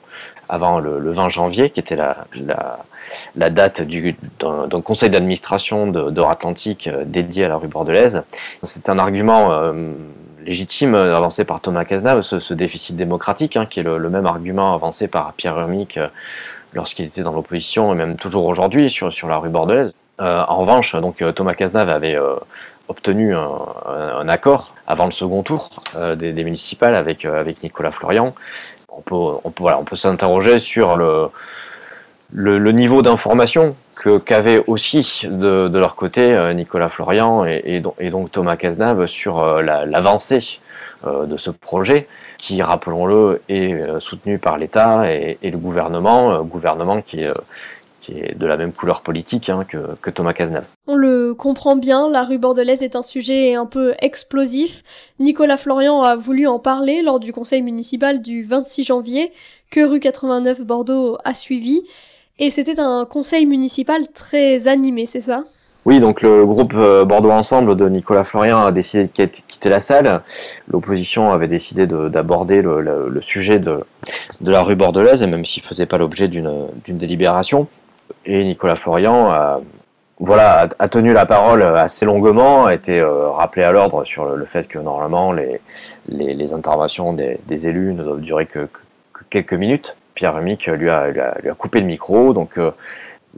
avant 0.49 0.79
le, 0.79 1.11
20 1.11 1.29
janvier, 1.29 1.69
qui 1.69 1.79
était 1.79 1.95
la, 1.95 2.25
la, 3.35 3.49
date 3.49 3.81
d'un 3.81 4.81
conseil 4.81 5.09
d'administration 5.09 5.87
d'Or-Atlantique 5.87 6.89
dédié 7.05 7.45
à 7.45 7.47
la 7.47 7.57
rue 7.57 7.67
bordelaise. 7.67 8.23
C'est 8.63 8.89
un 8.89 8.99
argument 8.99 9.71
légitime 10.49 10.95
euh, 10.95 11.15
avancé 11.15 11.45
par 11.45 11.61
Thomas 11.61 11.85
Cazenave, 11.85 12.21
ce, 12.23 12.53
déficit 12.53 12.95
démocratique, 12.95 13.55
hein, 13.55 13.67
qui 13.67 13.79
est 13.79 13.83
le, 13.83 14.09
même 14.09 14.25
argument 14.25 14.73
avancé 14.73 15.07
par 15.07 15.33
Pierre 15.33 15.57
Urmic 15.59 15.97
euh, 15.97 16.07
lorsqu'il 16.73 17.05
était 17.05 17.21
dans 17.21 17.33
l'opposition 17.33 17.93
et 17.93 17.95
même 17.95 18.15
toujours 18.15 18.45
aujourd'hui 18.45 18.89
sur, 18.89 19.13
sur 19.13 19.27
la 19.27 19.37
rue 19.37 19.49
bordelaise. 19.49 19.93
Euh, 20.19 20.43
en 20.47 20.57
revanche, 20.57 20.95
donc 20.95 21.23
Thomas 21.35 21.53
Cazenave 21.53 21.89
avait 21.89 22.17
obtenu 22.89 23.35
un, 23.35 24.27
accord 24.27 24.73
avant 24.85 25.05
le 25.05 25.11
second 25.11 25.43
tour 25.43 25.69
des, 26.17 26.43
municipales 26.43 26.95
avec, 26.95 27.23
avec 27.25 27.63
Nicolas 27.63 27.91
Florian. 27.91 28.35
On 28.89 29.01
peut, 29.01 29.49
voilà, 29.59 29.79
on 29.79 29.85
peut 29.85 29.95
s'interroger 29.95 30.59
sur 30.59 30.97
le, 30.97 31.29
le, 32.31 32.71
niveau 32.71 33.01
d'information 33.01 33.75
qu'avait 34.25 34.63
aussi 34.67 35.23
de, 35.25 35.67
de, 35.67 35.79
leur 35.79 35.95
côté 35.95 36.21
euh, 36.21 36.53
Nicolas 36.53 36.89
Florian 36.89 37.45
et, 37.45 37.81
et, 37.99 38.09
donc 38.09 38.31
Thomas 38.31 38.55
Cazenave 38.55 39.07
sur 39.07 39.39
euh, 39.39 39.61
l'avancée 39.61 40.59
euh, 41.05 41.25
de 41.25 41.37
ce 41.37 41.49
projet 41.49 42.07
qui, 42.37 42.61
rappelons-le, 42.61 43.41
est 43.49 43.99
soutenu 43.99 44.37
par 44.37 44.57
l'État 44.57 45.11
et, 45.11 45.37
et, 45.41 45.51
le 45.51 45.57
gouvernement, 45.57 46.41
gouvernement 46.43 47.01
qui, 47.01 47.25
qui 47.99 48.13
est 48.13 48.37
de 48.37 48.45
la 48.45 48.55
même 48.55 48.71
couleur 48.71 49.01
politique 49.01 49.49
hein, 49.49 49.65
que, 49.67 49.95
que, 50.01 50.09
Thomas 50.09 50.31
Cazenave. 50.31 50.63
On 50.87 50.95
le 50.95 51.33
comprend 51.33 51.75
bien, 51.75 52.09
la 52.09 52.23
rue 52.23 52.37
bordelaise 52.37 52.81
est 52.81 52.95
un 52.95 53.01
sujet 53.01 53.55
un 53.55 53.65
peu 53.65 53.93
explosif. 54.01 54.83
Nicolas 55.19 55.57
Florian 55.57 56.01
a 56.01 56.15
voulu 56.15 56.47
en 56.47 56.59
parler 56.59 57.01
lors 57.01 57.19
du 57.19 57.33
conseil 57.33 57.61
municipal 57.61 58.21
du 58.21 58.43
26 58.43 58.85
janvier, 58.85 59.33
que 59.69 59.81
rue 59.81 59.99
89 59.99 60.61
Bordeaux 60.61 61.17
a 61.25 61.33
suivi. 61.33 61.83
Et 62.39 62.49
c'était 62.49 62.79
un 62.79 63.05
conseil 63.05 63.45
municipal 63.45 64.07
très 64.07 64.69
animé, 64.69 65.05
c'est 65.05 65.21
ça? 65.21 65.43
Oui, 65.85 65.99
donc 65.99 66.21
le 66.21 66.45
groupe 66.45 66.73
euh, 66.73 67.03
Bordeaux 67.03 67.31
Ensemble 67.31 67.75
de 67.75 67.87
Nicolas 67.89 68.23
Florian 68.23 68.65
a 68.65 68.71
décidé 68.71 69.05
de 69.05 69.27
quitter 69.47 69.69
la 69.69 69.81
salle. 69.81 70.21
L'opposition 70.69 71.31
avait 71.31 71.47
décidé 71.47 71.87
d'aborder 71.87 72.61
le, 72.61 73.19
sujet 73.21 73.59
de, 73.59 73.83
la 74.41 74.61
rue 74.61 74.75
bordelaise, 74.75 75.25
même 75.25 75.45
s'il 75.45 75.63
ne 75.63 75.67
faisait 75.67 75.85
pas 75.85 75.97
l'objet 75.97 76.27
d'une 76.27 76.69
délibération. 76.87 77.67
Et 78.25 78.43
Nicolas 78.43 78.75
Florian 78.75 79.29
a, 79.29 79.61
voilà, 80.19 80.67
tenu 80.91 81.13
la 81.13 81.25
parole 81.25 81.63
assez 81.63 82.05
longuement, 82.05 82.65
a 82.65 82.73
été 82.73 82.99
euh, 82.99 83.29
rappelé 83.29 83.63
à 83.63 83.71
l'ordre 83.71 84.03
sur 84.03 84.25
le, 84.25 84.45
fait 84.45 84.67
que 84.67 84.79
normalement 84.79 85.31
les, 85.31 86.53
interventions 86.53 87.13
des, 87.13 87.67
élus 87.67 87.93
ne 87.93 88.03
doivent 88.03 88.21
durer 88.21 88.45
que 88.45 88.67
quelques 89.29 89.53
minutes. 89.53 89.95
Pierre 90.19 90.35
Remic 90.35 90.67
lui 90.67 90.89
a, 90.89 91.13
coupé 91.57 91.79
le 91.79 91.85
micro, 91.85 92.33
donc 92.33 92.57
euh, 92.57 92.71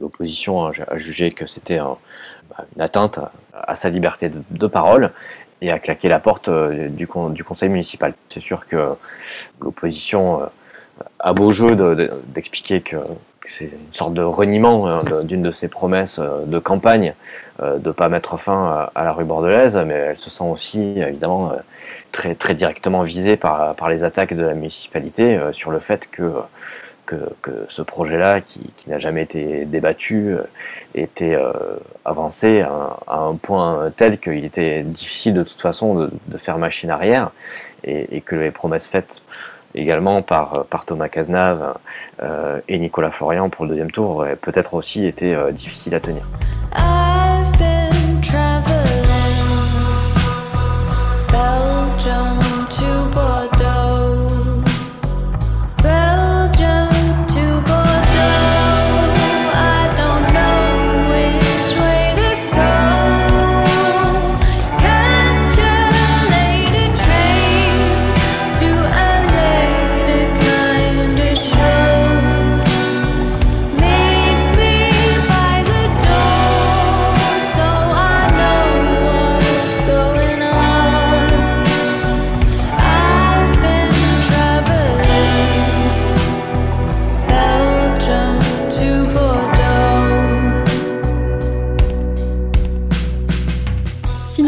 l'opposition 0.00 0.66
a, 0.66 0.98
jugé 0.98 1.30
que 1.30 1.46
c'était 1.46 1.78
bah, 1.78 2.64
une 2.74 2.82
atteinte 2.82 3.20
à, 3.54 3.76
sa 3.76 3.88
liberté 3.88 4.28
de, 4.28 4.66
parole 4.66 5.12
et 5.60 5.70
a 5.70 5.78
claqué 5.78 6.08
la 6.08 6.18
porte 6.18 6.48
euh, 6.48 6.88
du, 6.88 7.06
du, 7.30 7.44
conseil 7.44 7.68
municipal. 7.68 8.14
C'est 8.28 8.40
sûr 8.40 8.66
que 8.66 8.94
l'opposition 9.60 10.42
euh, 10.42 10.46
a 11.20 11.32
beau 11.32 11.52
jeu 11.52 11.68
d'expliquer 12.26 12.80
que 12.80 12.96
c'est 13.48 13.64
une 13.64 13.92
sorte 13.92 14.14
de 14.14 14.22
reniement 14.22 14.88
hein, 14.88 15.00
d'une 15.24 15.42
de 15.42 15.50
ses 15.50 15.68
promesses 15.68 16.18
euh, 16.18 16.44
de 16.46 16.58
campagne 16.58 17.14
euh, 17.60 17.78
de 17.78 17.88
ne 17.88 17.92
pas 17.92 18.08
mettre 18.08 18.38
fin 18.38 18.88
à 18.94 19.04
la 19.04 19.12
rue 19.12 19.24
bordelaise, 19.24 19.76
mais 19.76 19.94
elle 19.94 20.16
se 20.16 20.30
sent 20.30 20.44
aussi 20.44 20.94
évidemment 20.96 21.52
euh, 21.52 21.56
très, 22.12 22.34
très 22.34 22.54
directement 22.54 23.02
visée 23.02 23.36
par, 23.36 23.74
les 23.88 24.04
attaques 24.04 24.34
de 24.34 24.42
la 24.42 24.54
municipalité 24.54 25.38
sur 25.52 25.70
le 25.70 25.80
fait 25.80 26.08
que, 26.10 26.32
ce 27.68 27.82
projet-là, 27.82 28.40
qui, 28.40 28.72
qui 28.76 28.88
n'a 28.88 28.96
jamais 28.96 29.22
été 29.22 29.66
débattu, 29.66 30.34
était 30.94 31.36
avancé 32.06 32.62
à, 32.62 32.96
un 33.08 33.34
point 33.34 33.92
tel 33.96 34.18
qu'il 34.18 34.44
était 34.46 34.82
difficile 34.82 35.34
de 35.34 35.42
toute 35.42 35.60
façon 35.60 35.94
de, 35.94 36.38
faire 36.38 36.56
machine 36.56 36.88
arrière 36.88 37.32
et, 37.84 38.22
que 38.22 38.36
les 38.36 38.50
promesses 38.50 38.88
faites 38.88 39.20
également 39.74 40.22
par, 40.22 40.64
par 40.66 40.84
Thomas 40.84 41.08
Cazenave 41.08 41.74
et 42.68 42.78
Nicolas 42.78 43.10
Florian 43.10 43.50
pour 43.50 43.64
le 43.64 43.70
deuxième 43.70 43.90
tour 43.90 44.24
peut-être 44.40 44.74
aussi 44.74 45.06
été 45.06 45.36
difficile 45.52 45.94
à 45.94 46.00
tenir. 46.00 46.22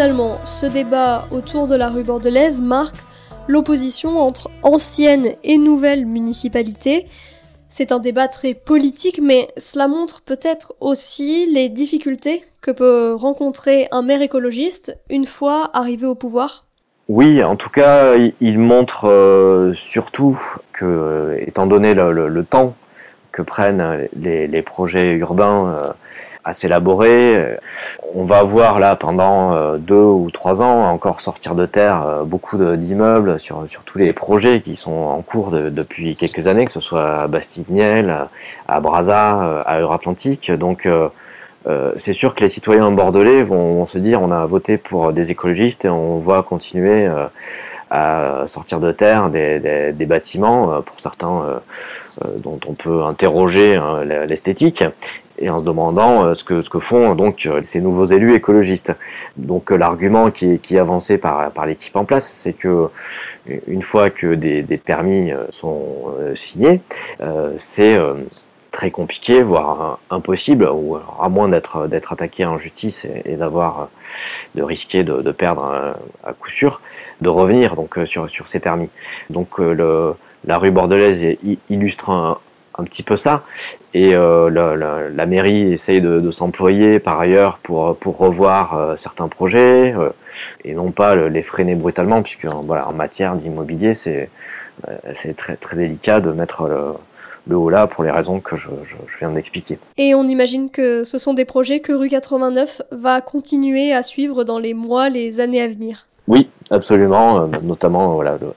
Finalement, 0.05 0.39
ce 0.45 0.67
débat 0.67 1.27
autour 1.31 1.67
de 1.67 1.75
la 1.75 1.89
rue 1.89 2.03
bordelaise 2.03 2.61
marque 2.61 2.99
l'opposition 3.49 4.19
entre 4.19 4.51
anciennes 4.63 5.31
et 5.43 5.57
nouvelles 5.57 6.05
municipalités. 6.05 7.07
C'est 7.69 7.91
un 7.91 8.01
débat 8.01 8.29
très 8.29 8.53
politique, 8.53 9.19
mais 9.23 9.49
cela 9.57 9.89
montre 9.89 10.21
peut-être 10.21 10.75
aussi 10.81 11.47
les 11.51 11.71
difficultés 11.71 12.45
que 12.61 12.71
peut 12.71 13.15
rencontrer 13.15 13.89
un 13.93 14.03
maire 14.03 14.21
écologiste 14.21 15.01
une 15.09 15.25
fois 15.25 15.71
arrivé 15.73 16.05
au 16.07 16.15
pouvoir. 16.15 16.67
Oui, 17.09 17.43
en 17.43 17.57
tout 17.57 17.71
cas, 17.71 18.13
il 18.43 18.59
montre 18.59 19.09
euh, 19.09 19.73
surtout 19.73 20.39
que, 20.75 21.39
étant 21.47 21.67
donné 21.67 21.95
le, 21.95 22.45
temps 22.45 22.75
que 23.33 23.41
prennent 23.41 24.07
les, 24.15 24.63
projets 24.63 25.13
urbains, 25.13 25.75
euh, 25.75 25.93
à 26.45 26.53
s'élaborer. 26.53 27.59
On 28.15 28.25
va 28.25 28.43
voir 28.43 28.79
là 28.79 28.97
pendant 28.97 29.55
euh, 29.55 29.77
deux 29.79 29.95
ou 29.95 30.31
trois 30.31 30.63
ans 30.63 30.85
encore 30.85 31.21
sortir 31.21 31.55
de 31.55 31.67
terre 31.67 32.07
euh, 32.07 32.23
beaucoup 32.25 32.59
d'immeubles 32.77 33.41
sur, 33.41 33.67
tous 33.85 33.99
les 33.99 34.13
projets 34.13 34.61
qui 34.61 34.77
sont 34.77 34.93
en 34.93 35.23
cours 35.23 35.51
depuis 35.51 36.17
quelques 36.17 36.47
années, 36.47 36.65
que 36.65 36.73
ce 36.73 36.81
soit 36.81 37.23
à 37.23 37.27
Bastignel, 37.27 38.29
à 38.69 38.81
Brazza, 38.81 39.43
euh, 39.43 39.63
à 39.67 39.81
Euratlantique. 39.81 40.53
Donc 40.53 40.89
c'est 41.97 42.13
sûr 42.13 42.35
que 42.35 42.43
les 42.43 42.49
citoyens 42.49 42.91
bordelais 42.91 43.43
vont, 43.43 43.87
se 43.87 43.97
dire 43.97 44.21
on 44.21 44.31
a 44.31 44.45
voté 44.45 44.77
pour 44.77 45.13
des 45.13 45.31
écologistes 45.31 45.87
et 45.87 45.89
on 45.89 46.19
va 46.19 46.43
continuer 46.43 47.09
à 47.91 48.45
sortir 48.47 48.81
de 48.81 48.93
terre 48.93 49.31
des, 49.31 49.93
des 49.93 50.07
bâtiments, 50.07 50.83
pour 50.83 51.01
certains 51.01 51.61
dont 52.37 52.61
on 52.69 52.75
peut 52.75 53.03
interroger 53.05 53.77
hein, 53.77 54.05
l'esthétique 54.05 54.85
et 55.39 55.51
en 55.51 55.61
se 55.61 55.65
demandant 55.65 56.25
euh, 56.25 56.35
ce 56.35 56.45
que, 56.45 56.63
ce 56.63 56.71
que 56.71 56.79
font 56.79 57.15
donc 57.15 57.47
euh, 57.47 57.61
ces 57.63 57.81
nouveaux 57.81 58.05
élus 58.05 58.35
écologistes. 58.35 58.93
Donc 59.37 59.71
euh, 59.71 59.77
l'argument 59.77 60.31
qui, 60.31 60.61
est 60.71 60.79
avancé 60.79 61.19
par, 61.19 61.51
par 61.53 61.67
l'équipe 61.67 61.95
en 61.97 62.05
place, 62.05 62.31
c'est 62.33 62.53
que 62.53 62.89
une 63.67 63.83
fois 63.83 64.11
que 64.11 64.35
des, 64.35 64.63
permis 64.79 65.33
sont 65.51 66.15
signés, 66.35 66.81
c'est 67.57 67.99
très 68.71 68.91
compliqué, 68.91 69.43
voire 69.43 69.99
impossible, 70.11 70.69
ou 70.73 70.97
à 71.21 71.29
moins 71.29 71.49
d'être 71.49 71.87
d'être 71.87 72.13
attaqué 72.13 72.45
en 72.45 72.59
justice 72.59 73.07
et, 73.25 73.37
d'avoir 73.37 73.91
de 74.55 74.63
risquer 74.63 75.05
de, 75.05 75.31
perdre 75.33 75.97
à 76.25 76.33
coup 76.33 76.51
sûr, 76.51 76.81
de 77.21 77.29
revenir 77.29 77.77
donc 77.77 77.99
sur 78.07 78.29
sur 78.29 78.49
ces 78.49 78.61
permis. 78.61 78.89
Donc 79.31 79.59
la 79.59 80.59
rue 80.59 80.71
bordelaise 80.71 81.27
illustre 81.69 82.11
un, 82.11 82.39
un 82.79 82.85
petit 82.85 83.03
peu 83.03 83.17
ça. 83.17 83.43
Et 83.93 84.15
euh, 84.15 84.51
la, 85.15 85.27
mairie 85.27 85.73
essaye 85.73 86.01
de, 86.01 86.31
s'employer 86.31 86.99
par 86.99 87.21
ailleurs 87.21 87.59
pour, 87.63 87.97
pour 87.97 88.19
revoir 88.19 88.77
euh, 88.77 88.97
certains 88.97 89.29
projets 89.29 89.95
euh, 89.97 90.11
et 90.65 90.75
non 90.75 90.91
pas 90.91 91.15
les 91.15 91.43
freiner 91.43 91.75
brutalement, 91.75 92.23
puisque 92.23 92.47
voilà, 92.47 92.89
en 92.89 92.93
matière 92.93 93.37
d'immobilier, 93.37 93.95
c'est 93.95 94.31
c'est 95.13 95.37
très, 95.37 95.55
très 95.55 95.77
délicat 95.77 96.21
de 96.21 96.33
mettre 96.33 96.67
le, 96.67 96.95
le 97.47 97.57
haut 97.57 97.71
là 97.71 97.87
pour 97.87 98.03
les 98.03 98.11
raisons 98.11 98.41
que 98.41 98.57
je, 98.57 98.71
je, 98.83 98.97
je 99.07 99.19
viens 99.19 99.31
d'expliquer. 99.31 99.79
Et 99.99 100.17
on 100.17 100.25
imagine 100.25 100.69
que 100.69 101.05
ce 101.05 101.17
sont 101.17 101.33
des 101.33 101.45
projets 101.45 101.79
que 101.79 101.93
Rue 101.93 102.09
89 102.09 102.83
va 102.91 103.21
continuer 103.21 103.93
à 103.93 104.03
suivre 104.03 104.43
dans 104.43 104.59
les 104.59 104.75
mois, 104.75 105.11
les 105.11 105.39
années 105.39 105.63
à 105.63 105.69
venir. 105.69 106.09
Oui, 106.27 106.51
absolument, 106.71 107.49
notamment 107.63 108.15
voilà, 108.15 108.37
le, 108.41 108.49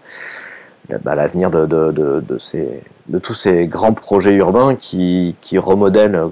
bah, 1.03 1.15
l'avenir 1.15 1.51
de, 1.51 1.65
de, 1.65 1.91
de, 1.91 2.19
de, 2.21 2.37
ces, 2.37 2.81
de 3.07 3.19
tous 3.19 3.33
ces 3.33 3.67
grands 3.67 3.93
projets 3.93 4.33
urbains 4.33 4.75
qui, 4.75 5.35
qui 5.41 5.57
remodèlent 5.57 6.27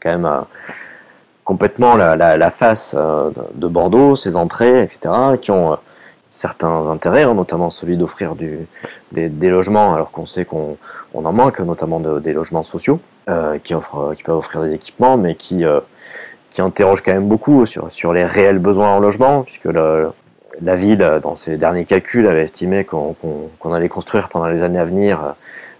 quand 0.00 0.10
même 0.10 0.26
euh, 0.26 0.40
complètement 1.44 1.94
la, 1.94 2.16
la, 2.16 2.36
la, 2.36 2.50
face 2.50 2.94
euh, 2.98 3.30
de 3.54 3.68
Bordeaux, 3.68 4.16
ses 4.16 4.36
entrées, 4.36 4.82
etc., 4.82 5.14
qui 5.40 5.50
ont 5.50 5.72
euh, 5.72 5.76
certains 6.36 6.88
intérêts, 6.88 7.22
hein, 7.22 7.34
notamment 7.34 7.70
celui 7.70 7.96
d'offrir 7.96 8.34
des, 8.34 8.66
des, 9.12 9.50
logements, 9.50 9.94
alors 9.94 10.10
qu'on 10.10 10.26
sait 10.26 10.44
qu'on 10.44 10.76
on 11.14 11.24
en 11.24 11.32
manque, 11.32 11.60
notamment 11.60 12.00
de, 12.00 12.18
des 12.18 12.32
logements 12.32 12.64
sociaux, 12.64 13.00
euh, 13.30 13.58
qui, 13.58 13.74
offrent, 13.74 14.14
qui 14.16 14.22
peuvent 14.22 14.36
offrir 14.36 14.62
des 14.62 14.74
équipements, 14.74 15.16
mais 15.16 15.36
qui, 15.36 15.64
euh, 15.64 15.80
qui 16.50 16.60
interrogent 16.60 17.02
quand 17.02 17.12
même 17.12 17.28
beaucoup 17.28 17.64
sur, 17.64 17.90
sur 17.90 18.12
les 18.12 18.24
réels 18.24 18.58
besoins 18.58 18.96
en 18.96 18.98
logement, 18.98 19.42
puisque 19.44 19.64
le, 19.64 20.10
la 20.62 20.76
ville, 20.76 21.20
dans 21.22 21.34
ses 21.34 21.56
derniers 21.56 21.84
calculs, 21.84 22.26
avait 22.26 22.42
estimé 22.42 22.84
qu'on 22.84 23.72
allait 23.72 23.88
construire 23.88 24.28
pendant 24.28 24.46
les 24.46 24.62
années 24.62 24.78
à 24.78 24.84
venir 24.84 25.34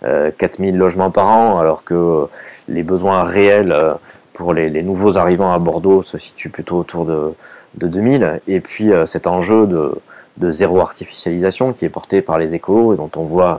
euh, 0.05 0.31
4000 0.37 0.77
logements 0.77 1.11
par 1.11 1.27
an, 1.27 1.59
alors 1.59 1.85
que 1.85 2.29
les 2.69 2.83
besoins 2.83 3.23
réels 3.23 3.73
euh, 3.73 3.95
pour 4.35 4.53
les, 4.53 4.83
nouveaux 4.83 5.17
arrivants 5.17 5.53
à 5.53 5.59
Bordeaux 5.59 6.03
se 6.03 6.19
situent 6.19 6.51
plutôt 6.51 6.77
autour 6.77 7.07
de, 7.07 7.35
2000. 7.75 8.41
Et 8.47 8.61
puis 8.61 8.93
euh, 8.93 9.07
cet 9.07 9.27
enjeu 9.27 9.67
de, 9.67 10.51
zéro 10.51 10.81
artificialisation 10.81 11.73
qui 11.73 11.87
est 11.87 11.91
porté 11.91 12.21
par 12.21 12.39
les 12.39 12.55
écolos 12.55 12.93
et 12.93 12.97
dont 12.97 13.11
on 13.17 13.23
voit 13.23 13.59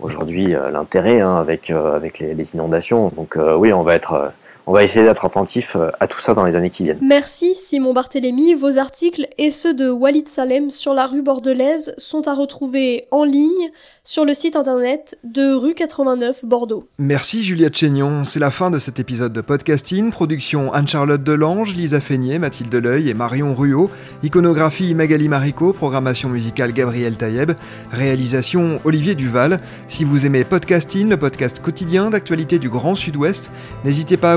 aujourd'hui 0.00 0.54
euh, 0.54 0.70
l'intérêt 0.70 1.20
hein, 1.20 1.36
avec, 1.36 1.72
les, 2.20 2.54
inondations. 2.54 3.10
Donc 3.16 3.36
oui, 3.58 3.72
on 3.72 3.82
va 3.82 3.96
être 3.96 4.32
on 4.66 4.72
va 4.72 4.82
essayer 4.82 5.04
d'être 5.04 5.24
attentif 5.24 5.76
euh, 5.76 5.90
à 6.00 6.06
tout 6.06 6.20
ça 6.20 6.34
dans 6.34 6.44
les 6.44 6.56
années 6.56 6.70
qui 6.70 6.84
viennent. 6.84 6.98
Merci 7.02 7.54
Simon 7.54 7.92
Barthélémy. 7.92 8.54
Vos 8.54 8.78
articles 8.78 9.28
et 9.36 9.50
ceux 9.50 9.74
de 9.74 9.90
Walid 9.90 10.26
Salem 10.26 10.70
sur 10.70 10.94
la 10.94 11.06
rue 11.06 11.22
bordelaise 11.22 11.94
sont 11.98 12.26
à 12.28 12.34
retrouver 12.34 13.06
en 13.10 13.24
ligne 13.24 13.70
sur 14.02 14.24
le 14.24 14.32
site 14.32 14.56
internet 14.56 15.18
de 15.24 15.52
rue 15.54 15.74
89 15.74 16.44
Bordeaux. 16.44 16.88
Merci 16.98 17.44
Juliette 17.44 17.76
Chénion. 17.76 18.24
C'est 18.24 18.40
la 18.40 18.50
fin 18.50 18.70
de 18.70 18.78
cet 18.78 18.98
épisode 18.98 19.32
de 19.32 19.40
podcasting. 19.40 20.10
Production 20.10 20.72
Anne-Charlotte 20.72 21.22
Delange, 21.22 21.74
Lisa 21.74 22.00
Feignet, 22.00 22.38
Mathilde 22.38 22.74
Leuil 22.74 23.10
et 23.10 23.14
Marion 23.14 23.54
Ruot. 23.54 23.90
Iconographie 24.22 24.94
Magali 24.94 25.28
Marico. 25.28 25.72
Programmation 25.72 26.30
musicale 26.30 26.72
Gabriel 26.72 27.16
Taïeb. 27.16 27.52
Réalisation 27.90 28.80
Olivier 28.84 29.14
Duval. 29.14 29.60
Si 29.88 30.04
vous 30.04 30.24
aimez 30.24 30.44
podcasting, 30.44 31.08
le 31.08 31.18
podcast 31.18 31.60
quotidien 31.60 32.10
d'actualité 32.10 32.58
du 32.58 32.68
Grand 32.70 32.94
Sud-Ouest, 32.94 33.50
n'hésitez 33.84 34.16
pas 34.16 34.32
à 34.32 34.36